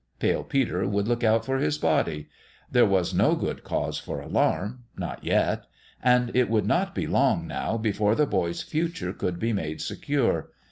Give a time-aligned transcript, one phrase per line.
[0.17, 2.27] Pale Peter would look out for his body.
[2.71, 5.65] There was no good cause for alarm not yet.
[6.01, 10.49] And it would not be long, now, before the boy's future could be made secure.